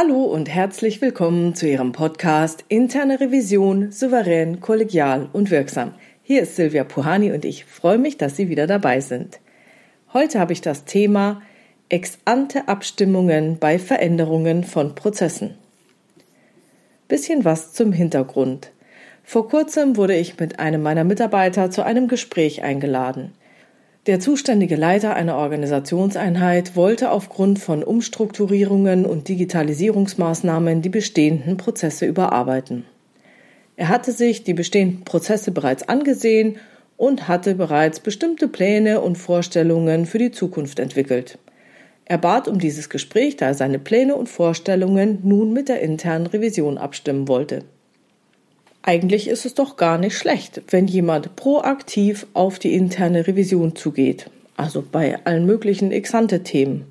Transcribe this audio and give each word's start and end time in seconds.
Hallo 0.00 0.22
und 0.22 0.48
herzlich 0.48 1.00
willkommen 1.02 1.56
zu 1.56 1.66
Ihrem 1.66 1.90
Podcast 1.90 2.64
Interne 2.68 3.18
Revision 3.18 3.90
souverän, 3.90 4.60
kollegial 4.60 5.28
und 5.32 5.50
wirksam. 5.50 5.92
Hier 6.22 6.42
ist 6.42 6.54
Silvia 6.54 6.84
Puhani 6.84 7.32
und 7.32 7.44
ich 7.44 7.64
freue 7.64 7.98
mich, 7.98 8.16
dass 8.16 8.36
Sie 8.36 8.48
wieder 8.48 8.68
dabei 8.68 9.00
sind. 9.00 9.40
Heute 10.12 10.38
habe 10.38 10.52
ich 10.52 10.60
das 10.60 10.84
Thema 10.84 11.42
Ex-ante 11.88 12.68
Abstimmungen 12.68 13.58
bei 13.58 13.80
Veränderungen 13.80 14.62
von 14.62 14.94
Prozessen. 14.94 15.54
Bisschen 17.08 17.44
was 17.44 17.72
zum 17.72 17.90
Hintergrund. 17.92 18.70
Vor 19.24 19.48
kurzem 19.48 19.96
wurde 19.96 20.14
ich 20.14 20.38
mit 20.38 20.60
einem 20.60 20.80
meiner 20.80 21.02
Mitarbeiter 21.02 21.72
zu 21.72 21.84
einem 21.84 22.06
Gespräch 22.06 22.62
eingeladen. 22.62 23.32
Der 24.08 24.20
zuständige 24.20 24.76
Leiter 24.76 25.14
einer 25.16 25.36
Organisationseinheit 25.36 26.76
wollte 26.76 27.10
aufgrund 27.10 27.58
von 27.58 27.84
Umstrukturierungen 27.84 29.04
und 29.04 29.28
Digitalisierungsmaßnahmen 29.28 30.80
die 30.80 30.88
bestehenden 30.88 31.58
Prozesse 31.58 32.06
überarbeiten. 32.06 32.86
Er 33.76 33.90
hatte 33.90 34.12
sich 34.12 34.44
die 34.44 34.54
bestehenden 34.54 35.04
Prozesse 35.04 35.50
bereits 35.50 35.90
angesehen 35.90 36.56
und 36.96 37.28
hatte 37.28 37.54
bereits 37.54 38.00
bestimmte 38.00 38.48
Pläne 38.48 39.02
und 39.02 39.18
Vorstellungen 39.18 40.06
für 40.06 40.16
die 40.16 40.30
Zukunft 40.30 40.78
entwickelt. 40.78 41.38
Er 42.06 42.16
bat 42.16 42.48
um 42.48 42.58
dieses 42.58 42.88
Gespräch, 42.88 43.36
da 43.36 43.48
er 43.48 43.54
seine 43.54 43.78
Pläne 43.78 44.16
und 44.16 44.30
Vorstellungen 44.30 45.18
nun 45.22 45.52
mit 45.52 45.68
der 45.68 45.82
internen 45.82 46.26
Revision 46.26 46.78
abstimmen 46.78 47.28
wollte. 47.28 47.64
Eigentlich 48.88 49.28
ist 49.28 49.44
es 49.44 49.52
doch 49.52 49.76
gar 49.76 49.98
nicht 49.98 50.16
schlecht, 50.16 50.62
wenn 50.70 50.86
jemand 50.86 51.36
proaktiv 51.36 52.26
auf 52.32 52.58
die 52.58 52.72
interne 52.72 53.26
Revision 53.26 53.76
zugeht. 53.76 54.30
Also 54.56 54.82
bei 54.82 55.18
allen 55.26 55.44
möglichen 55.44 55.92
Exante-Themen. 55.92 56.86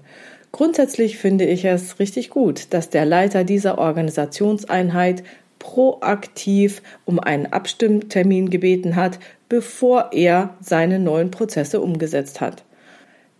Grundsätzlich 0.52 1.18
finde 1.18 1.46
ich 1.46 1.66
es 1.66 1.98
richtig 1.98 2.30
gut, 2.30 2.68
dass 2.70 2.92
der 2.92 3.04
Leiter 3.06 3.44
dieser 3.44 3.80
Organisationseinheit 3.80 5.24
proaktiv 5.58 6.84
um 7.06 7.20
einen 7.20 7.48
Abstimmtermin 7.48 8.52
gebeten 8.52 8.96
hat, 8.96 9.18
bevor 9.50 10.12
er 10.12 10.56
seine 10.62 11.00
neuen 11.00 11.32
Prozesse 11.32 11.82
umgesetzt 11.82 12.42
hat. 12.42 12.64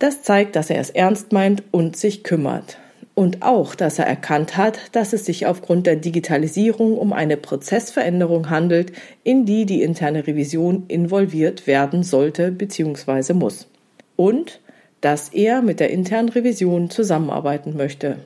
Das 0.00 0.24
zeigt, 0.24 0.56
dass 0.56 0.68
er 0.68 0.80
es 0.80 0.90
ernst 0.90 1.30
meint 1.30 1.62
und 1.70 1.96
sich 1.96 2.24
kümmert 2.24 2.76
und 3.18 3.42
auch, 3.42 3.74
dass 3.74 3.98
er 3.98 4.06
erkannt 4.06 4.56
hat, 4.56 4.78
dass 4.92 5.12
es 5.12 5.24
sich 5.24 5.44
aufgrund 5.44 5.88
der 5.88 5.96
Digitalisierung 5.96 6.96
um 6.96 7.12
eine 7.12 7.36
Prozessveränderung 7.36 8.48
handelt, 8.48 8.92
in 9.24 9.44
die 9.44 9.66
die 9.66 9.82
interne 9.82 10.28
Revision 10.28 10.84
involviert 10.86 11.66
werden 11.66 12.04
sollte 12.04 12.52
bzw. 12.52 13.32
muss. 13.32 13.66
Und 14.14 14.60
dass 15.00 15.30
er 15.30 15.62
mit 15.62 15.80
der 15.80 15.90
internen 15.90 16.28
Revision 16.28 16.90
zusammenarbeiten 16.90 17.76
möchte. 17.76 18.18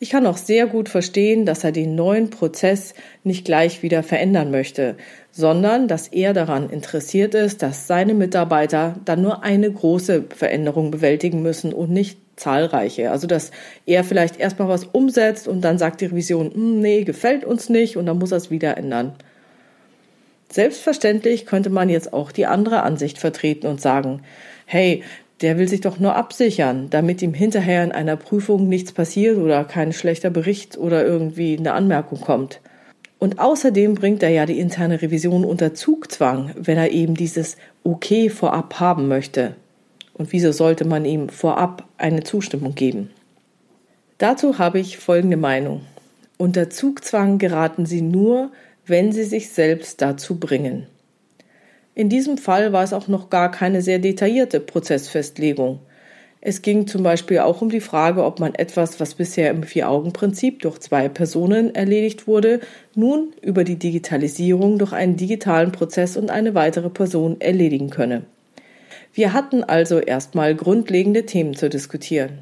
Ich 0.00 0.10
kann 0.10 0.26
auch 0.26 0.38
sehr 0.38 0.66
gut 0.66 0.88
verstehen, 0.88 1.46
dass 1.46 1.62
er 1.62 1.70
den 1.70 1.94
neuen 1.94 2.28
Prozess 2.28 2.94
nicht 3.22 3.44
gleich 3.44 3.84
wieder 3.84 4.02
verändern 4.02 4.50
möchte, 4.50 4.96
sondern 5.30 5.86
dass 5.86 6.08
er 6.08 6.32
daran 6.32 6.68
interessiert 6.68 7.36
ist, 7.36 7.62
dass 7.62 7.86
seine 7.86 8.12
Mitarbeiter 8.12 8.96
dann 9.04 9.22
nur 9.22 9.44
eine 9.44 9.70
große 9.70 10.24
Veränderung 10.34 10.90
bewältigen 10.90 11.42
müssen 11.42 11.72
und 11.72 11.90
nicht 11.90 12.18
zahlreiche. 12.36 13.10
Also 13.10 13.26
dass 13.26 13.50
er 13.86 14.04
vielleicht 14.04 14.38
erstmal 14.38 14.68
was 14.68 14.84
umsetzt 14.84 15.48
und 15.48 15.62
dann 15.62 15.78
sagt 15.78 16.00
die 16.00 16.06
Revision, 16.06 16.52
hm, 16.52 16.80
nee, 16.80 17.04
gefällt 17.04 17.44
uns 17.44 17.68
nicht 17.68 17.96
und 17.96 18.06
dann 18.06 18.18
muss 18.18 18.32
er 18.32 18.38
es 18.38 18.50
wieder 18.50 18.76
ändern. 18.76 19.14
Selbstverständlich 20.50 21.44
könnte 21.44 21.70
man 21.70 21.88
jetzt 21.88 22.12
auch 22.12 22.30
die 22.30 22.46
andere 22.46 22.82
Ansicht 22.82 23.18
vertreten 23.18 23.66
und 23.66 23.80
sagen, 23.80 24.22
hey, 24.64 25.02
der 25.42 25.58
will 25.58 25.68
sich 25.68 25.80
doch 25.80 25.98
nur 25.98 26.14
absichern, 26.14 26.88
damit 26.88 27.20
ihm 27.20 27.34
hinterher 27.34 27.84
in 27.84 27.92
einer 27.92 28.16
Prüfung 28.16 28.68
nichts 28.68 28.92
passiert 28.92 29.36
oder 29.36 29.64
kein 29.64 29.92
schlechter 29.92 30.30
Bericht 30.30 30.78
oder 30.78 31.04
irgendwie 31.04 31.58
eine 31.58 31.74
Anmerkung 31.74 32.20
kommt. 32.20 32.60
Und 33.18 33.38
außerdem 33.38 33.94
bringt 33.94 34.22
er 34.22 34.30
ja 34.30 34.46
die 34.46 34.58
interne 34.58 35.02
Revision 35.02 35.44
unter 35.44 35.74
Zugzwang, 35.74 36.52
wenn 36.56 36.78
er 36.78 36.90
eben 36.90 37.14
dieses 37.14 37.56
Okay 37.82 38.28
vorab 38.28 38.78
haben 38.78 39.08
möchte. 39.08 39.54
Und 40.16 40.32
wieso 40.32 40.50
sollte 40.50 40.86
man 40.86 41.04
ihm 41.04 41.28
vorab 41.28 41.86
eine 41.98 42.22
Zustimmung 42.24 42.74
geben? 42.74 43.10
Dazu 44.18 44.58
habe 44.58 44.78
ich 44.78 44.96
folgende 44.96 45.36
Meinung. 45.36 45.82
Unter 46.38 46.70
Zugzwang 46.70 47.38
geraten 47.38 47.84
Sie 47.84 48.00
nur, 48.00 48.50
wenn 48.86 49.12
Sie 49.12 49.24
sich 49.24 49.50
selbst 49.50 50.00
dazu 50.00 50.40
bringen. 50.40 50.86
In 51.94 52.08
diesem 52.08 52.38
Fall 52.38 52.72
war 52.72 52.82
es 52.82 52.92
auch 52.92 53.08
noch 53.08 53.30
gar 53.30 53.50
keine 53.50 53.82
sehr 53.82 53.98
detaillierte 53.98 54.60
Prozessfestlegung. 54.60 55.80
Es 56.40 56.62
ging 56.62 56.86
zum 56.86 57.02
Beispiel 57.02 57.40
auch 57.40 57.60
um 57.60 57.70
die 57.70 57.80
Frage, 57.80 58.24
ob 58.24 58.38
man 58.38 58.54
etwas, 58.54 59.00
was 59.00 59.14
bisher 59.14 59.50
im 59.50 59.64
Vier-Augen-Prinzip 59.64 60.60
durch 60.60 60.78
zwei 60.78 61.08
Personen 61.08 61.74
erledigt 61.74 62.26
wurde, 62.26 62.60
nun 62.94 63.32
über 63.42 63.64
die 63.64 63.76
Digitalisierung 63.76 64.78
durch 64.78 64.92
einen 64.92 65.16
digitalen 65.16 65.72
Prozess 65.72 66.16
und 66.16 66.30
eine 66.30 66.54
weitere 66.54 66.90
Person 66.90 67.40
erledigen 67.40 67.90
könne. 67.90 68.22
Wir 69.16 69.32
hatten 69.32 69.64
also 69.64 69.98
erstmal 69.98 70.54
grundlegende 70.54 71.24
Themen 71.24 71.54
zu 71.54 71.70
diskutieren. 71.70 72.40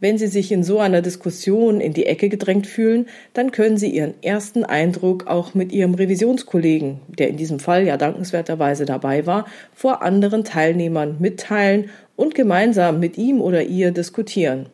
Wenn 0.00 0.16
Sie 0.16 0.26
sich 0.26 0.50
in 0.50 0.64
so 0.64 0.78
einer 0.78 1.02
Diskussion 1.02 1.82
in 1.82 1.92
die 1.92 2.06
Ecke 2.06 2.30
gedrängt 2.30 2.66
fühlen, 2.66 3.08
dann 3.34 3.50
können 3.50 3.76
Sie 3.76 3.90
Ihren 3.90 4.14
ersten 4.22 4.64
Eindruck 4.64 5.26
auch 5.26 5.52
mit 5.52 5.70
Ihrem 5.70 5.92
Revisionskollegen, 5.92 7.00
der 7.08 7.28
in 7.28 7.36
diesem 7.36 7.60
Fall 7.60 7.84
ja 7.84 7.98
dankenswerterweise 7.98 8.86
dabei 8.86 9.26
war, 9.26 9.44
vor 9.74 10.00
anderen 10.00 10.44
Teilnehmern 10.44 11.16
mitteilen 11.18 11.90
und 12.16 12.34
gemeinsam 12.34 12.98
mit 12.98 13.18
ihm 13.18 13.42
oder 13.42 13.64
ihr 13.64 13.90
diskutieren. 13.90 14.70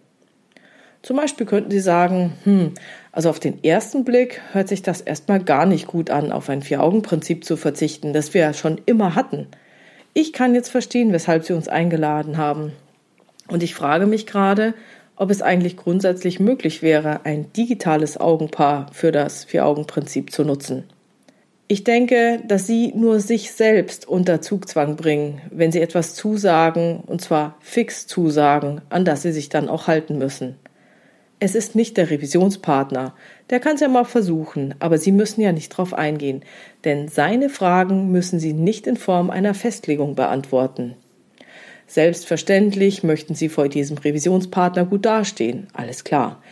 Zum 1.02 1.16
Beispiel 1.16 1.46
könnten 1.46 1.72
Sie 1.72 1.80
sagen, 1.80 2.34
hm, 2.44 2.74
also 3.10 3.28
auf 3.28 3.40
den 3.40 3.64
ersten 3.64 4.04
Blick 4.04 4.40
hört 4.52 4.68
sich 4.68 4.82
das 4.82 5.00
erstmal 5.00 5.42
gar 5.42 5.66
nicht 5.66 5.88
gut 5.88 6.10
an, 6.10 6.30
auf 6.30 6.48
ein 6.48 6.62
Vier-Augen-Prinzip 6.62 7.44
zu 7.44 7.56
verzichten, 7.56 8.12
das 8.12 8.34
wir 8.34 8.52
schon 8.52 8.80
immer 8.86 9.16
hatten. 9.16 9.48
Ich 10.12 10.32
kann 10.32 10.54
jetzt 10.54 10.70
verstehen, 10.70 11.12
weshalb 11.12 11.44
Sie 11.44 11.52
uns 11.52 11.68
eingeladen 11.68 12.36
haben. 12.36 12.72
Und 13.48 13.62
ich 13.62 13.74
frage 13.74 14.06
mich 14.06 14.26
gerade, 14.26 14.74
ob 15.16 15.30
es 15.30 15.42
eigentlich 15.42 15.76
grundsätzlich 15.76 16.40
möglich 16.40 16.82
wäre, 16.82 17.24
ein 17.24 17.52
digitales 17.52 18.18
Augenpaar 18.18 18.86
für 18.92 19.12
das 19.12 19.44
Vier-Augen-Prinzip 19.44 20.32
zu 20.32 20.44
nutzen. 20.44 20.84
Ich 21.68 21.84
denke, 21.84 22.42
dass 22.48 22.66
Sie 22.66 22.92
nur 22.96 23.20
sich 23.20 23.52
selbst 23.52 24.08
unter 24.08 24.40
Zugzwang 24.40 24.96
bringen, 24.96 25.40
wenn 25.50 25.70
Sie 25.70 25.80
etwas 25.80 26.14
zusagen, 26.14 27.04
und 27.06 27.20
zwar 27.20 27.56
fix 27.60 28.08
zusagen, 28.08 28.80
an 28.88 29.04
das 29.04 29.22
Sie 29.22 29.30
sich 29.30 29.50
dann 29.50 29.68
auch 29.68 29.86
halten 29.86 30.18
müssen. 30.18 30.56
Es 31.42 31.54
ist 31.54 31.74
nicht 31.74 31.96
der 31.96 32.10
Revisionspartner. 32.10 33.14
Der 33.48 33.60
kann 33.60 33.76
es 33.76 33.80
ja 33.80 33.88
mal 33.88 34.04
versuchen, 34.04 34.74
aber 34.78 34.98
Sie 34.98 35.10
müssen 35.10 35.40
ja 35.40 35.52
nicht 35.52 35.70
drauf 35.70 35.94
eingehen, 35.94 36.42
denn 36.84 37.08
seine 37.08 37.48
Fragen 37.48 38.12
müssen 38.12 38.38
Sie 38.38 38.52
nicht 38.52 38.86
in 38.86 38.98
Form 38.98 39.30
einer 39.30 39.54
Festlegung 39.54 40.14
beantworten. 40.14 40.96
Selbstverständlich 41.86 43.02
möchten 43.02 43.34
Sie 43.34 43.48
vor 43.48 43.68
diesem 43.68 43.96
Revisionspartner 43.96 44.84
gut 44.84 45.06
dastehen, 45.06 45.66
alles 45.72 46.04
klar. 46.04 46.42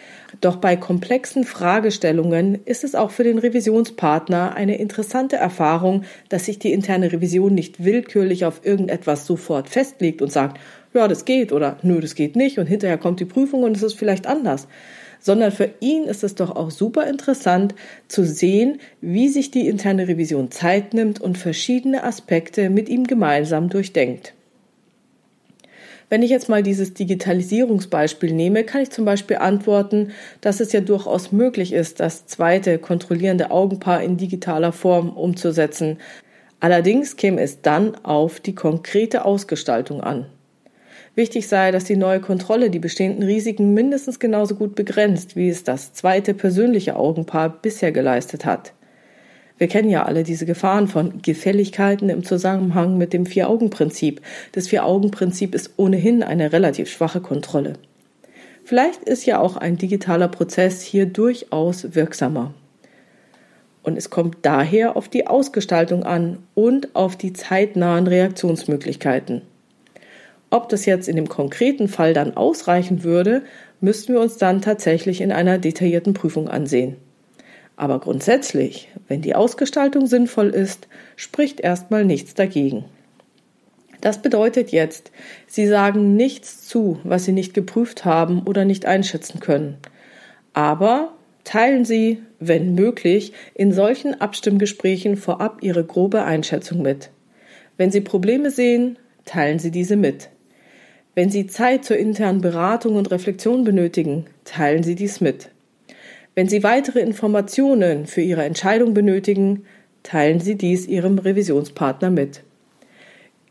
Doch 0.41 0.56
bei 0.56 0.75
komplexen 0.75 1.44
Fragestellungen 1.44 2.59
ist 2.65 2.82
es 2.82 2.94
auch 2.94 3.10
für 3.10 3.25
den 3.25 3.38
Revisionspartner 3.38 4.56
eine 4.56 4.78
interessante 4.78 5.37
Erfahrung, 5.37 6.05
dass 6.28 6.47
sich 6.47 6.59
die 6.59 6.72
interne 6.72 7.12
Revision 7.12 7.55
nicht 7.55 7.84
willkürlich 7.84 8.47
auf 8.47 8.65
irgendetwas 8.65 9.26
sofort 9.26 9.69
festlegt 9.69 10.22
und 10.22 10.32
sagt, 10.32 10.59
ja, 10.94 11.09
das 11.09 11.25
geht 11.25 11.53
oder 11.53 11.78
nö, 11.82 12.00
das 12.00 12.15
geht 12.15 12.37
nicht 12.37 12.58
und 12.58 12.67
hinterher 12.67 12.99
kommt 12.99 13.20
die 13.20 13.25
Prüfung 13.25 13.62
und 13.62 13.76
es 13.76 13.82
ist 13.82 13.94
vielleicht 13.94 14.26
anders. 14.26 14.69
Sondern 15.20 15.50
für 15.50 15.70
ihn 15.81 16.05
ist 16.05 16.23
es 16.23 16.37
doch 16.37 16.55
auch 16.55 16.70
super 16.70 17.06
interessant 17.08 17.75
zu 18.06 18.25
sehen, 18.25 18.79
wie 19.00 19.29
sich 19.29 19.50
die 19.50 19.67
interne 19.67 20.06
Revision 20.06 20.50
Zeit 20.52 20.94
nimmt 20.94 21.20
und 21.20 21.37
verschiedene 21.37 22.05
Aspekte 22.05 22.70
mit 22.70 22.88
ihm 22.88 23.05
gemeinsam 23.05 23.69
durchdenkt. 23.69 24.35
Wenn 26.11 26.23
ich 26.23 26.31
jetzt 26.31 26.49
mal 26.49 26.62
dieses 26.62 26.94
Digitalisierungsbeispiel 26.94 28.32
nehme, 28.32 28.64
kann 28.64 28.81
ich 28.81 28.91
zum 28.91 29.05
Beispiel 29.05 29.37
antworten, 29.37 30.12
dass 30.41 30.61
es 30.61 30.73
ja 30.73 30.81
durchaus 30.81 31.32
möglich 31.32 31.73
ist, 31.73 32.00
das 32.00 32.26
zweite 32.26 32.79
kontrollierende 32.79 33.50
Augenpaar 33.50 34.02
in 34.02 34.17
digitaler 34.17 34.73
Form 34.73 35.11
umzusetzen. 35.11 35.99
Allerdings 36.61 37.17
käme 37.17 37.43
es 37.43 37.61
dann 37.61 37.94
auf 38.05 38.41
die 38.41 38.55
konkrete 38.55 39.25
Ausgestaltung 39.26 40.00
an. 40.00 40.26
Wichtig 41.19 41.49
sei, 41.49 41.73
dass 41.73 41.82
die 41.82 41.97
neue 41.97 42.20
Kontrolle 42.20 42.70
die 42.70 42.79
bestehenden 42.79 43.25
Risiken 43.25 43.75
mindestens 43.75 44.20
genauso 44.20 44.55
gut 44.55 44.76
begrenzt, 44.76 45.35
wie 45.35 45.49
es 45.49 45.65
das 45.65 45.93
zweite 45.93 46.32
persönliche 46.32 46.94
Augenpaar 46.94 47.49
bisher 47.61 47.91
geleistet 47.91 48.44
hat. 48.44 48.73
Wir 49.56 49.67
kennen 49.67 49.91
ja 49.91 50.05
alle 50.05 50.23
diese 50.23 50.47
Gefahren 50.47 50.87
von 50.87 51.20
Gefälligkeiten 51.20 52.09
im 52.09 52.23
Zusammenhang 52.23 52.99
mit 52.99 53.12
dem 53.12 53.26
Vier-Augen-Prinzip. 53.26 54.20
Das 54.53 54.69
Vier-Augen-Prinzip 54.69 55.56
ist 55.56 55.73
ohnehin 55.76 56.23
eine 56.23 56.53
relativ 56.53 56.88
schwache 56.88 57.20
Kontrolle. 57.20 57.73
Vielleicht 58.62 59.03
ist 59.03 59.26
ja 59.26 59.41
auch 59.41 59.56
ein 59.56 59.76
digitaler 59.76 60.29
Prozess 60.29 60.82
hier 60.82 61.06
durchaus 61.06 61.97
wirksamer. 61.97 62.55
Und 63.82 63.99
es 63.99 64.09
kommt 64.09 64.37
daher 64.43 64.97
auf 64.97 65.09
die 65.09 65.26
Ausgestaltung 65.26 66.05
an 66.05 66.38
und 66.55 66.94
auf 66.94 67.17
die 67.17 67.32
zeitnahen 67.32 68.06
Reaktionsmöglichkeiten. 68.06 69.43
Ob 70.50 70.68
das 70.68 70.86
jetzt 70.86 71.08
in 71.08 71.16
dem 71.16 71.28
konkreten 71.28 71.88
Fall 71.88 72.14
dann 72.14 72.36
ausreichen 72.36 73.04
würde, 73.04 73.42
müssten 73.80 74.14
wir 74.14 74.20
uns 74.20 74.38
dann 74.38 74.62
tatsächlich 74.62 75.20
in 75.20 75.32
einer 75.32 75.58
detaillierten 75.58 76.14
Prüfung 76.14 76.48
ansehen. 76.48 76.96
Aber 77.76 78.00
grundsätzlich, 78.00 78.88
wenn 79.06 79.22
die 79.22 79.34
Ausgestaltung 79.34 80.06
sinnvoll 80.06 80.48
ist, 80.48 80.88
spricht 81.16 81.60
erstmal 81.60 82.04
nichts 82.04 82.34
dagegen. 82.34 82.84
Das 84.00 84.22
bedeutet 84.22 84.70
jetzt, 84.70 85.12
Sie 85.46 85.66
sagen 85.66 86.16
nichts 86.16 86.66
zu, 86.66 86.98
was 87.04 87.24
Sie 87.24 87.32
nicht 87.32 87.54
geprüft 87.54 88.04
haben 88.04 88.42
oder 88.42 88.64
nicht 88.64 88.86
einschätzen 88.86 89.40
können. 89.40 89.76
Aber 90.54 91.12
teilen 91.44 91.84
Sie, 91.84 92.22
wenn 92.40 92.74
möglich, 92.74 93.32
in 93.54 93.72
solchen 93.72 94.20
Abstimmgesprächen 94.20 95.16
vorab 95.16 95.58
Ihre 95.62 95.84
grobe 95.84 96.24
Einschätzung 96.24 96.82
mit. 96.82 97.10
Wenn 97.76 97.90
Sie 97.90 98.00
Probleme 98.00 98.50
sehen, 98.50 98.98
teilen 99.24 99.58
Sie 99.58 99.70
diese 99.70 99.96
mit. 99.96 100.30
Wenn 101.19 101.31
Sie 101.31 101.49
Zeit 101.49 101.85
zur 101.85 101.97
internen 101.97 102.41
Beratung 102.41 102.94
und 102.94 103.11
Reflexion 103.11 103.65
benötigen, 103.65 104.26
teilen 104.44 104.85
Sie 104.85 104.94
dies 104.94 105.20
mit. 105.20 105.49
Wenn 106.37 106.49
Sie 106.49 106.62
weitere 106.62 107.00
Informationen 107.00 108.06
für 108.06 108.20
Ihre 108.20 108.44
Entscheidung 108.44 108.94
benötigen, 108.94 109.65
teilen 110.05 110.38
Sie 110.38 110.55
dies 110.55 110.87
Ihrem 110.87 111.19
Revisionspartner 111.19 112.11
mit. 112.11 112.44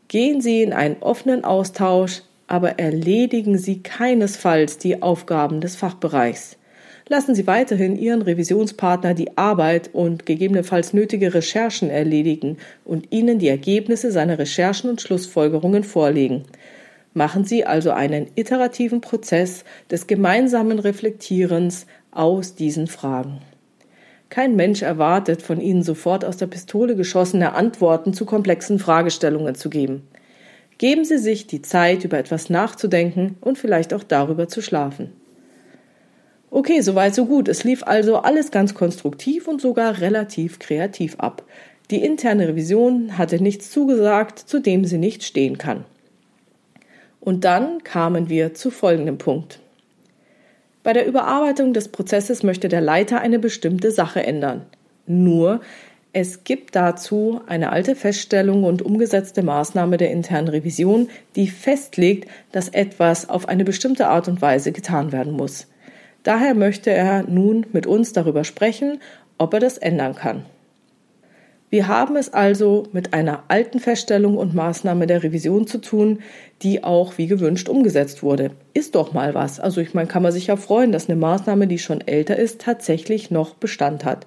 Gehen 0.08 0.40
Sie 0.40 0.62
in 0.62 0.72
einen 0.72 0.96
offenen 1.00 1.44
Austausch, 1.44 2.22
aber 2.46 2.78
erledigen 2.78 3.58
Sie 3.58 3.82
keinesfalls 3.82 4.78
die 4.78 5.02
Aufgaben 5.02 5.60
des 5.60 5.76
Fachbereichs. 5.76 6.56
Lassen 7.06 7.34
Sie 7.34 7.46
weiterhin 7.46 7.98
Ihren 7.98 8.22
Revisionspartner 8.22 9.12
die 9.12 9.36
Arbeit 9.36 9.90
und 9.92 10.24
gegebenenfalls 10.24 10.94
nötige 10.94 11.34
Recherchen 11.34 11.90
erledigen 11.90 12.56
und 12.86 13.12
Ihnen 13.12 13.38
die 13.38 13.48
Ergebnisse 13.48 14.10
seiner 14.10 14.38
Recherchen 14.38 14.88
und 14.88 15.02
Schlussfolgerungen 15.02 15.84
vorlegen. 15.84 16.46
Machen 17.18 17.44
Sie 17.44 17.64
also 17.64 17.90
einen 17.90 18.28
iterativen 18.36 19.00
Prozess 19.00 19.64
des 19.90 20.06
gemeinsamen 20.06 20.78
Reflektierens 20.78 21.86
aus 22.12 22.54
diesen 22.54 22.86
Fragen. 22.86 23.40
Kein 24.28 24.54
Mensch 24.54 24.82
erwartet 24.82 25.42
von 25.42 25.60
Ihnen 25.60 25.82
sofort 25.82 26.24
aus 26.24 26.36
der 26.36 26.46
Pistole 26.46 26.94
geschossene 26.94 27.54
Antworten 27.54 28.14
zu 28.14 28.24
komplexen 28.24 28.78
Fragestellungen 28.78 29.56
zu 29.56 29.68
geben. 29.68 30.06
Geben 30.78 31.04
Sie 31.04 31.18
sich 31.18 31.48
die 31.48 31.60
Zeit, 31.60 32.04
über 32.04 32.18
etwas 32.18 32.50
nachzudenken 32.50 33.36
und 33.40 33.58
vielleicht 33.58 33.94
auch 33.94 34.04
darüber 34.04 34.46
zu 34.46 34.62
schlafen. 34.62 35.12
Okay, 36.52 36.82
soweit 36.82 37.16
so 37.16 37.26
gut. 37.26 37.48
Es 37.48 37.64
lief 37.64 37.82
also 37.82 38.18
alles 38.18 38.52
ganz 38.52 38.74
konstruktiv 38.74 39.48
und 39.48 39.60
sogar 39.60 40.00
relativ 40.00 40.60
kreativ 40.60 41.16
ab. 41.18 41.42
Die 41.90 42.00
interne 42.04 42.46
Revision 42.46 43.18
hatte 43.18 43.42
nichts 43.42 43.72
zugesagt, 43.72 44.38
zu 44.38 44.60
dem 44.60 44.84
sie 44.84 44.98
nicht 44.98 45.24
stehen 45.24 45.58
kann. 45.58 45.84
Und 47.28 47.44
dann 47.44 47.84
kamen 47.84 48.30
wir 48.30 48.54
zu 48.54 48.70
folgendem 48.70 49.18
Punkt. 49.18 49.60
Bei 50.82 50.94
der 50.94 51.06
Überarbeitung 51.06 51.74
des 51.74 51.88
Prozesses 51.88 52.42
möchte 52.42 52.70
der 52.70 52.80
Leiter 52.80 53.20
eine 53.20 53.38
bestimmte 53.38 53.90
Sache 53.90 54.22
ändern. 54.22 54.64
Nur, 55.06 55.60
es 56.14 56.44
gibt 56.44 56.74
dazu 56.74 57.42
eine 57.46 57.70
alte 57.70 57.96
Feststellung 57.96 58.64
und 58.64 58.80
umgesetzte 58.80 59.42
Maßnahme 59.42 59.98
der 59.98 60.10
internen 60.10 60.48
Revision, 60.48 61.10
die 61.36 61.48
festlegt, 61.48 62.30
dass 62.50 62.70
etwas 62.70 63.28
auf 63.28 63.46
eine 63.46 63.64
bestimmte 63.64 64.08
Art 64.08 64.26
und 64.28 64.40
Weise 64.40 64.72
getan 64.72 65.12
werden 65.12 65.34
muss. 65.34 65.66
Daher 66.22 66.54
möchte 66.54 66.88
er 66.92 67.24
nun 67.24 67.66
mit 67.74 67.86
uns 67.86 68.14
darüber 68.14 68.44
sprechen, 68.44 69.02
ob 69.36 69.52
er 69.52 69.60
das 69.60 69.76
ändern 69.76 70.14
kann. 70.14 70.46
Wir 71.70 71.86
haben 71.86 72.16
es 72.16 72.32
also 72.32 72.84
mit 72.92 73.12
einer 73.12 73.44
alten 73.48 73.78
Feststellung 73.78 74.38
und 74.38 74.54
Maßnahme 74.54 75.06
der 75.06 75.22
Revision 75.22 75.66
zu 75.66 75.78
tun, 75.78 76.20
die 76.62 76.82
auch 76.82 77.18
wie 77.18 77.26
gewünscht 77.26 77.68
umgesetzt 77.68 78.22
wurde. 78.22 78.52
Ist 78.72 78.94
doch 78.94 79.12
mal 79.12 79.34
was. 79.34 79.60
Also 79.60 79.82
ich 79.82 79.92
meine, 79.92 80.08
kann 80.08 80.22
man 80.22 80.32
sich 80.32 80.46
ja 80.46 80.56
freuen, 80.56 80.92
dass 80.92 81.10
eine 81.10 81.18
Maßnahme, 81.20 81.66
die 81.66 81.78
schon 81.78 82.00
älter 82.00 82.36
ist, 82.36 82.62
tatsächlich 82.62 83.30
noch 83.30 83.54
Bestand 83.54 84.06
hat. 84.06 84.26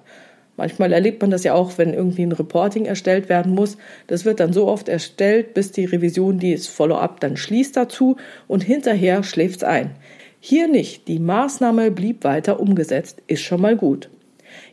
Manchmal 0.56 0.92
erlebt 0.92 1.20
man 1.20 1.32
das 1.32 1.42
ja 1.42 1.54
auch, 1.54 1.78
wenn 1.78 1.94
irgendwie 1.94 2.22
ein 2.22 2.32
Reporting 2.32 2.84
erstellt 2.84 3.28
werden 3.28 3.54
muss. 3.54 3.76
Das 4.06 4.24
wird 4.24 4.38
dann 4.38 4.52
so 4.52 4.68
oft 4.68 4.88
erstellt, 4.88 5.54
bis 5.54 5.72
die 5.72 5.86
Revision, 5.86 6.38
die 6.38 6.52
ist 6.52 6.68
Follow-up, 6.68 7.18
dann 7.18 7.36
schließt 7.36 7.76
dazu 7.76 8.16
und 8.46 8.62
hinterher 8.62 9.24
schläft's 9.24 9.64
ein. 9.64 9.96
Hier 10.38 10.68
nicht. 10.68 11.08
Die 11.08 11.18
Maßnahme 11.18 11.90
blieb 11.90 12.22
weiter 12.22 12.60
umgesetzt. 12.60 13.22
Ist 13.26 13.42
schon 13.42 13.60
mal 13.60 13.76
gut. 13.76 14.10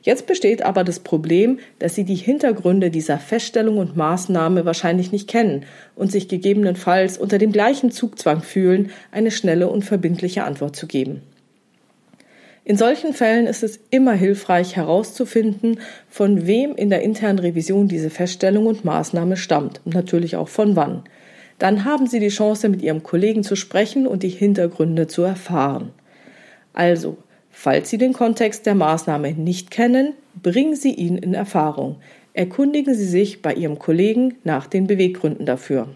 Jetzt 0.01 0.27
besteht 0.27 0.61
aber 0.61 0.83
das 0.83 0.99
Problem, 0.99 1.59
dass 1.79 1.95
Sie 1.95 2.03
die 2.03 2.15
Hintergründe 2.15 2.89
dieser 2.89 3.17
Feststellung 3.17 3.77
und 3.77 3.97
Maßnahme 3.97 4.65
wahrscheinlich 4.65 5.11
nicht 5.11 5.27
kennen 5.27 5.65
und 5.95 6.11
sich 6.11 6.27
gegebenenfalls 6.27 7.17
unter 7.17 7.37
dem 7.37 7.51
gleichen 7.51 7.91
Zugzwang 7.91 8.41
fühlen, 8.41 8.91
eine 9.11 9.31
schnelle 9.31 9.69
und 9.69 9.83
verbindliche 9.83 10.43
Antwort 10.43 10.75
zu 10.75 10.87
geben. 10.87 11.21
In 12.69 12.77
solchen 12.77 13.13
Fällen 13.13 13.47
ist 13.47 13.63
es 13.63 13.79
immer 13.89 14.13
hilfreich 14.13 14.75
herauszufinden, 14.75 15.79
von 16.07 16.45
wem 16.45 16.75
in 16.75 16.91
der 16.91 17.01
internen 17.01 17.39
Revision 17.39 17.87
diese 17.87 18.11
Feststellung 18.11 18.67
und 18.67 18.85
Maßnahme 18.85 19.37
stammt 19.37 19.81
und 19.85 19.95
natürlich 19.95 20.35
auch 20.35 20.49
von 20.49 20.75
wann. 20.75 21.03
Dann 21.57 21.83
haben 21.83 22.05
Sie 22.05 22.19
die 22.19 22.29
Chance, 22.29 22.69
mit 22.69 22.81
Ihrem 22.81 23.01
Kollegen 23.01 23.43
zu 23.43 23.55
sprechen 23.55 24.05
und 24.05 24.23
die 24.23 24.29
Hintergründe 24.29 25.07
zu 25.07 25.23
erfahren. 25.23 25.93
Also, 26.73 27.17
Falls 27.61 27.89
Sie 27.89 27.97
den 27.97 28.13
Kontext 28.13 28.65
der 28.67 28.73
Maßnahme 28.73 29.33
nicht 29.33 29.69
kennen, 29.69 30.13
bringen 30.41 30.77
Sie 30.77 30.93
ihn 30.93 31.17
in 31.17 31.33
Erfahrung. 31.33 31.97
Erkundigen 32.33 32.95
Sie 32.95 33.03
sich 33.03 33.41
bei 33.41 33.53
Ihrem 33.53 33.77
Kollegen 33.77 34.35
nach 34.45 34.65
den 34.65 34.87
Beweggründen 34.87 35.45
dafür. 35.45 35.89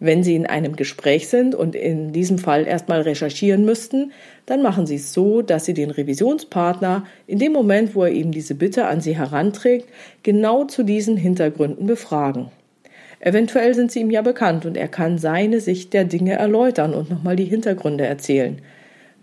Wenn 0.00 0.22
Sie 0.22 0.34
in 0.34 0.44
einem 0.44 0.76
Gespräch 0.76 1.28
sind 1.28 1.54
und 1.54 1.74
in 1.74 2.12
diesem 2.12 2.36
Fall 2.36 2.66
erstmal 2.66 3.00
recherchieren 3.00 3.64
müssten, 3.64 4.12
dann 4.44 4.60
machen 4.60 4.84
Sie 4.84 4.96
es 4.96 5.14
so, 5.14 5.40
dass 5.40 5.64
Sie 5.64 5.72
den 5.72 5.90
Revisionspartner 5.90 7.06
in 7.26 7.38
dem 7.38 7.54
Moment, 7.54 7.94
wo 7.94 8.02
er 8.02 8.12
eben 8.12 8.30
diese 8.30 8.54
Bitte 8.54 8.84
an 8.84 9.00
Sie 9.00 9.16
heranträgt, 9.16 9.88
genau 10.22 10.66
zu 10.66 10.82
diesen 10.82 11.16
Hintergründen 11.16 11.86
befragen. 11.86 12.50
Eventuell 13.18 13.72
sind 13.72 13.90
sie 13.90 14.00
ihm 14.00 14.10
ja 14.10 14.20
bekannt 14.20 14.66
und 14.66 14.76
er 14.76 14.88
kann 14.88 15.16
seine 15.16 15.60
Sicht 15.60 15.94
der 15.94 16.04
Dinge 16.04 16.32
erläutern 16.32 16.92
und 16.92 17.08
nochmal 17.08 17.36
die 17.36 17.46
Hintergründe 17.46 18.04
erzählen. 18.04 18.60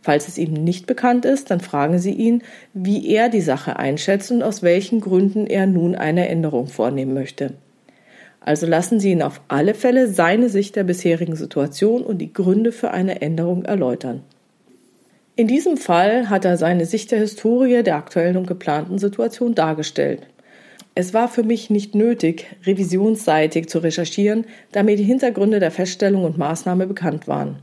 Falls 0.01 0.27
es 0.27 0.37
ihm 0.37 0.53
nicht 0.53 0.85
bekannt 0.87 1.25
ist, 1.25 1.51
dann 1.51 1.59
fragen 1.59 1.99
Sie 1.99 2.13
ihn, 2.13 2.41
wie 2.73 3.07
er 3.09 3.29
die 3.29 3.41
Sache 3.41 3.77
einschätzt 3.77 4.31
und 4.31 4.43
aus 4.43 4.63
welchen 4.63 5.01
Gründen 5.01 5.45
er 5.45 5.65
nun 5.65 5.95
eine 5.95 6.29
Änderung 6.29 6.67
vornehmen 6.67 7.13
möchte. 7.13 7.53
Also 8.39 8.65
lassen 8.65 8.99
Sie 8.99 9.11
ihn 9.11 9.21
auf 9.21 9.41
alle 9.49 9.73
Fälle 9.73 10.07
seine 10.07 10.49
Sicht 10.49 10.75
der 10.75 10.85
bisherigen 10.85 11.35
Situation 11.35 12.03
und 12.03 12.19
die 12.19 12.31
Gründe 12.31 12.71
für 12.71 12.91
eine 12.91 13.21
Änderung 13.21 13.65
erläutern. 13.65 14.23
In 15.35 15.47
diesem 15.47 15.77
Fall 15.77 16.29
hat 16.29 16.45
er 16.45 16.57
seine 16.57 16.85
Sicht 16.85 17.11
der 17.11 17.19
Historie 17.19 17.83
der 17.83 17.95
aktuellen 17.95 18.37
und 18.37 18.47
geplanten 18.47 18.99
Situation 18.99 19.55
dargestellt. 19.55 20.27
Es 20.95 21.13
war 21.13 21.29
für 21.29 21.43
mich 21.43 21.69
nicht 21.69 21.95
nötig, 21.95 22.47
revisionsseitig 22.65 23.69
zu 23.69 23.79
recherchieren, 23.79 24.45
da 24.71 24.83
mir 24.83 24.97
die 24.97 25.03
Hintergründe 25.03 25.59
der 25.59 25.71
Feststellung 25.71 26.25
und 26.25 26.37
Maßnahme 26.37 26.87
bekannt 26.87 27.27
waren. 27.27 27.57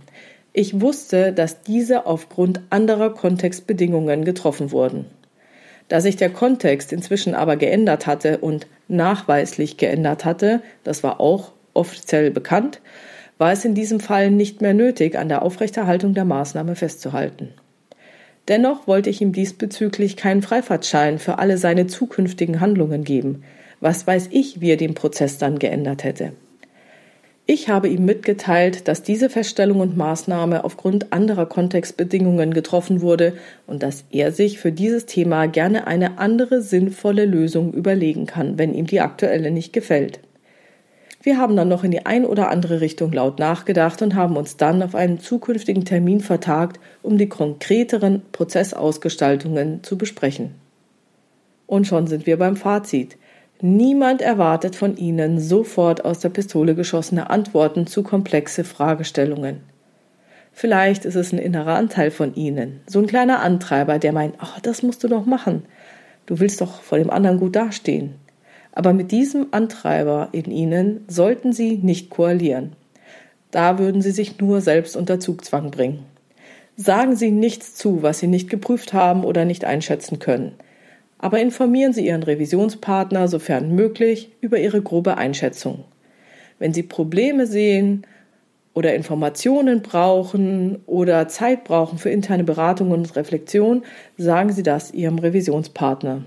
Ich 0.58 0.80
wusste, 0.80 1.34
dass 1.34 1.60
diese 1.60 2.06
aufgrund 2.06 2.62
anderer 2.70 3.12
Kontextbedingungen 3.12 4.24
getroffen 4.24 4.70
wurden. 4.70 5.04
Da 5.88 6.00
sich 6.00 6.16
der 6.16 6.30
Kontext 6.30 6.94
inzwischen 6.94 7.34
aber 7.34 7.56
geändert 7.56 8.06
hatte 8.06 8.38
und 8.38 8.66
nachweislich 8.88 9.76
geändert 9.76 10.24
hatte, 10.24 10.62
das 10.82 11.02
war 11.02 11.20
auch 11.20 11.52
offiziell 11.74 12.30
bekannt, 12.30 12.80
war 13.36 13.52
es 13.52 13.66
in 13.66 13.74
diesem 13.74 14.00
Fall 14.00 14.30
nicht 14.30 14.62
mehr 14.62 14.72
nötig, 14.72 15.18
an 15.18 15.28
der 15.28 15.42
Aufrechterhaltung 15.42 16.14
der 16.14 16.24
Maßnahme 16.24 16.74
festzuhalten. 16.74 17.50
Dennoch 18.48 18.86
wollte 18.86 19.10
ich 19.10 19.20
ihm 19.20 19.34
diesbezüglich 19.34 20.16
keinen 20.16 20.40
Freifahrtschein 20.40 21.18
für 21.18 21.36
alle 21.36 21.58
seine 21.58 21.86
zukünftigen 21.86 22.60
Handlungen 22.60 23.04
geben. 23.04 23.42
Was 23.80 24.06
weiß 24.06 24.30
ich, 24.32 24.62
wie 24.62 24.70
er 24.70 24.78
den 24.78 24.94
Prozess 24.94 25.36
dann 25.36 25.58
geändert 25.58 26.02
hätte. 26.02 26.32
Ich 27.48 27.68
habe 27.68 27.88
ihm 27.88 28.04
mitgeteilt, 28.04 28.88
dass 28.88 29.04
diese 29.04 29.30
Feststellung 29.30 29.78
und 29.78 29.96
Maßnahme 29.96 30.64
aufgrund 30.64 31.12
anderer 31.12 31.46
Kontextbedingungen 31.46 32.52
getroffen 32.52 33.02
wurde 33.02 33.34
und 33.68 33.84
dass 33.84 34.04
er 34.10 34.32
sich 34.32 34.58
für 34.58 34.72
dieses 34.72 35.06
Thema 35.06 35.46
gerne 35.46 35.86
eine 35.86 36.18
andere 36.18 36.60
sinnvolle 36.60 37.24
Lösung 37.24 37.72
überlegen 37.72 38.26
kann, 38.26 38.58
wenn 38.58 38.74
ihm 38.74 38.88
die 38.88 39.00
aktuelle 39.00 39.52
nicht 39.52 39.72
gefällt. 39.72 40.18
Wir 41.22 41.38
haben 41.38 41.54
dann 41.54 41.68
noch 41.68 41.84
in 41.84 41.92
die 41.92 42.04
ein 42.04 42.24
oder 42.24 42.50
andere 42.50 42.80
Richtung 42.80 43.12
laut 43.12 43.38
nachgedacht 43.38 44.02
und 44.02 44.16
haben 44.16 44.36
uns 44.36 44.56
dann 44.56 44.82
auf 44.82 44.96
einen 44.96 45.20
zukünftigen 45.20 45.84
Termin 45.84 46.20
vertagt, 46.20 46.80
um 47.02 47.16
die 47.16 47.28
konkreteren 47.28 48.22
Prozessausgestaltungen 48.32 49.84
zu 49.84 49.96
besprechen. 49.96 50.56
Und 51.68 51.86
schon 51.86 52.08
sind 52.08 52.26
wir 52.26 52.38
beim 52.38 52.56
Fazit. 52.56 53.16
Niemand 53.62 54.20
erwartet 54.20 54.76
von 54.76 54.96
Ihnen 54.96 55.40
sofort 55.40 56.04
aus 56.04 56.20
der 56.20 56.28
Pistole 56.28 56.74
geschossene 56.74 57.30
Antworten 57.30 57.86
zu 57.86 58.02
komplexe 58.02 58.64
Fragestellungen. 58.64 59.60
Vielleicht 60.52 61.06
ist 61.06 61.14
es 61.14 61.32
ein 61.32 61.38
innerer 61.38 61.74
Anteil 61.74 62.10
von 62.10 62.34
Ihnen, 62.34 62.80
so 62.86 62.98
ein 62.98 63.06
kleiner 63.06 63.40
Antreiber, 63.40 63.98
der 63.98 64.12
meint, 64.12 64.34
ach, 64.38 64.60
das 64.60 64.82
musst 64.82 65.02
du 65.04 65.08
doch 65.08 65.24
machen. 65.24 65.64
Du 66.26 66.38
willst 66.38 66.60
doch 66.60 66.82
vor 66.82 66.98
dem 66.98 67.08
anderen 67.08 67.38
gut 67.38 67.56
dastehen. 67.56 68.16
Aber 68.72 68.92
mit 68.92 69.10
diesem 69.10 69.46
Antreiber 69.52 70.28
in 70.32 70.50
Ihnen 70.50 71.04
sollten 71.08 71.54
Sie 71.54 71.78
nicht 71.78 72.10
koalieren. 72.10 72.72
Da 73.50 73.78
würden 73.78 74.02
Sie 74.02 74.10
sich 74.10 74.38
nur 74.38 74.60
selbst 74.60 74.96
unter 74.96 75.18
Zugzwang 75.18 75.70
bringen. 75.70 76.04
Sagen 76.76 77.16
Sie 77.16 77.30
nichts 77.30 77.74
zu, 77.74 78.02
was 78.02 78.18
Sie 78.18 78.26
nicht 78.26 78.50
geprüft 78.50 78.92
haben 78.92 79.24
oder 79.24 79.46
nicht 79.46 79.64
einschätzen 79.64 80.18
können. 80.18 80.52
Aber 81.18 81.40
informieren 81.40 81.92
Sie 81.92 82.06
Ihren 82.06 82.22
Revisionspartner, 82.22 83.28
sofern 83.28 83.74
möglich, 83.74 84.30
über 84.40 84.58
Ihre 84.58 84.82
grobe 84.82 85.16
Einschätzung. 85.16 85.84
Wenn 86.58 86.74
Sie 86.74 86.82
Probleme 86.82 87.46
sehen 87.46 88.06
oder 88.74 88.94
Informationen 88.94 89.80
brauchen 89.80 90.82
oder 90.86 91.28
Zeit 91.28 91.64
brauchen 91.64 91.98
für 91.98 92.10
interne 92.10 92.44
Beratung 92.44 92.90
und 92.90 93.16
Reflexion, 93.16 93.82
sagen 94.18 94.52
Sie 94.52 94.62
das 94.62 94.92
Ihrem 94.92 95.18
Revisionspartner. 95.18 96.22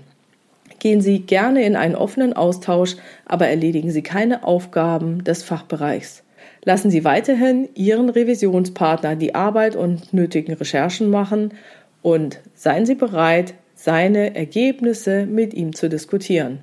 Gehen 0.80 1.00
Sie 1.00 1.20
gerne 1.20 1.62
in 1.62 1.76
einen 1.76 1.94
offenen 1.94 2.32
Austausch, 2.32 2.96
aber 3.26 3.46
erledigen 3.46 3.90
Sie 3.90 4.02
keine 4.02 4.44
Aufgaben 4.44 5.22
des 5.24 5.42
Fachbereichs. 5.42 6.24
Lassen 6.64 6.90
Sie 6.90 7.04
weiterhin 7.04 7.68
Ihren 7.74 8.08
Revisionspartner 8.08 9.14
die 9.14 9.34
Arbeit 9.34 9.76
und 9.76 10.12
nötigen 10.12 10.54
Recherchen 10.54 11.10
machen 11.10 11.54
und 12.02 12.40
seien 12.54 12.86
Sie 12.86 12.94
bereit, 12.94 13.54
seine 13.82 14.36
Ergebnisse 14.36 15.24
mit 15.24 15.54
ihm 15.54 15.74
zu 15.74 15.88
diskutieren. 15.88 16.58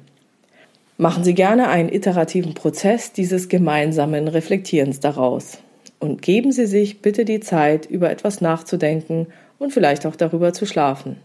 Machen 0.98 1.24
Sie 1.24 1.34
gerne 1.34 1.68
einen 1.68 1.90
iterativen 1.90 2.54
Prozess 2.54 3.12
dieses 3.12 3.50
gemeinsamen 3.50 4.28
Reflektierens 4.28 5.00
daraus. 5.00 5.58
Und 6.00 6.22
geben 6.22 6.52
Sie 6.52 6.68
sich 6.68 7.02
bitte 7.02 7.26
die 7.26 7.40
Zeit, 7.40 7.88
über 7.88 8.12
etwas 8.12 8.40
nachzudenken 8.40 9.28
und 9.58 9.74
vielleicht 9.74 10.06
auch 10.06 10.16
darüber 10.16 10.54
zu 10.54 10.68
schlafen. 10.68 11.18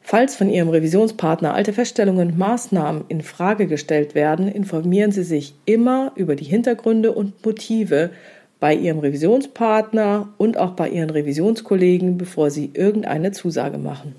Falls 0.00 0.34
von 0.34 0.50
Ihrem 0.50 0.68
Revisionspartner 0.68 1.54
alte 1.54 1.72
Feststellungen 1.72 2.32
und 2.32 2.38
Maßnahmen 2.38 3.04
in 3.06 3.20
Frage 3.20 3.68
gestellt 3.68 4.16
werden, 4.16 4.48
informieren 4.48 5.12
Sie 5.12 5.22
sich 5.22 5.54
immer 5.64 6.10
über 6.16 6.34
die 6.34 6.44
Hintergründe 6.44 7.12
und 7.12 7.44
Motive 7.46 8.10
bei 8.58 8.74
Ihrem 8.74 8.98
Revisionspartner 8.98 10.34
und 10.38 10.58
auch 10.58 10.72
bei 10.72 10.88
Ihren 10.88 11.10
Revisionskollegen, 11.10 12.18
bevor 12.18 12.50
Sie 12.50 12.70
irgendeine 12.74 13.30
Zusage 13.30 13.78
machen. 13.78 14.16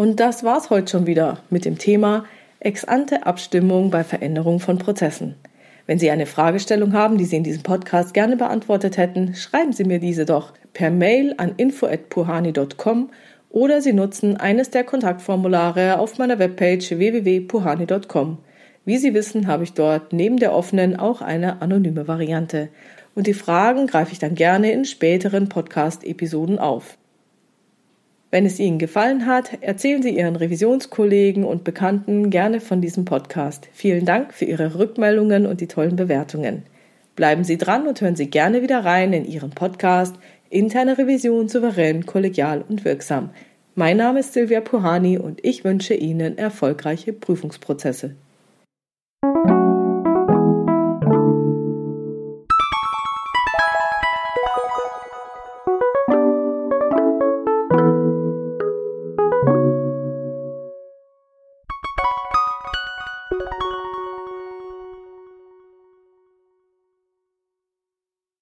Und 0.00 0.18
das 0.18 0.44
war's 0.44 0.70
heute 0.70 0.90
schon 0.90 1.06
wieder 1.06 1.40
mit 1.50 1.66
dem 1.66 1.76
Thema 1.76 2.24
Ex-ante 2.58 3.26
Abstimmung 3.26 3.90
bei 3.90 4.02
Veränderung 4.02 4.58
von 4.58 4.78
Prozessen. 4.78 5.34
Wenn 5.86 5.98
Sie 5.98 6.10
eine 6.10 6.24
Fragestellung 6.24 6.94
haben, 6.94 7.18
die 7.18 7.26
Sie 7.26 7.36
in 7.36 7.44
diesem 7.44 7.62
Podcast 7.62 8.14
gerne 8.14 8.38
beantwortet 8.38 8.96
hätten, 8.96 9.34
schreiben 9.34 9.74
Sie 9.74 9.84
mir 9.84 9.98
diese 9.98 10.24
doch 10.24 10.54
per 10.72 10.90
Mail 10.90 11.34
an 11.36 11.52
info@puhani.com 11.54 13.10
oder 13.50 13.82
Sie 13.82 13.92
nutzen 13.92 14.38
eines 14.38 14.70
der 14.70 14.84
Kontaktformulare 14.84 15.98
auf 15.98 16.16
meiner 16.16 16.38
Webpage 16.38 16.92
www.puhani.com. 16.92 18.38
Wie 18.86 18.96
Sie 18.96 19.12
wissen, 19.12 19.48
habe 19.48 19.64
ich 19.64 19.74
dort 19.74 20.14
neben 20.14 20.38
der 20.38 20.54
offenen 20.54 20.96
auch 20.96 21.20
eine 21.20 21.60
anonyme 21.60 22.08
Variante. 22.08 22.70
Und 23.14 23.26
die 23.26 23.34
Fragen 23.34 23.86
greife 23.86 24.12
ich 24.12 24.18
dann 24.18 24.34
gerne 24.34 24.72
in 24.72 24.86
späteren 24.86 25.50
Podcast-Episoden 25.50 26.58
auf. 26.58 26.96
Wenn 28.30 28.46
es 28.46 28.60
Ihnen 28.60 28.78
gefallen 28.78 29.26
hat, 29.26 29.60
erzählen 29.60 30.02
Sie 30.02 30.16
Ihren 30.16 30.36
Revisionskollegen 30.36 31.42
und 31.42 31.64
Bekannten 31.64 32.30
gerne 32.30 32.60
von 32.60 32.80
diesem 32.80 33.04
Podcast. 33.04 33.68
Vielen 33.72 34.04
Dank 34.04 34.32
für 34.32 34.44
Ihre 34.44 34.78
Rückmeldungen 34.78 35.46
und 35.46 35.60
die 35.60 35.66
tollen 35.66 35.96
Bewertungen. 35.96 36.62
Bleiben 37.16 37.42
Sie 37.42 37.58
dran 37.58 37.88
und 37.88 38.00
hören 38.00 38.14
Sie 38.14 38.30
gerne 38.30 38.62
wieder 38.62 38.84
rein 38.84 39.12
in 39.12 39.24
Ihren 39.24 39.50
Podcast 39.50 40.14
Interne 40.48 40.96
Revision 40.96 41.48
souverän, 41.48 42.06
kollegial 42.06 42.64
und 42.68 42.84
wirksam. 42.84 43.30
Mein 43.74 43.96
Name 43.96 44.20
ist 44.20 44.32
Silvia 44.32 44.60
Puhani 44.60 45.18
und 45.18 45.44
ich 45.44 45.64
wünsche 45.64 45.94
Ihnen 45.94 46.38
erfolgreiche 46.38 47.12
Prüfungsprozesse. 47.12 48.14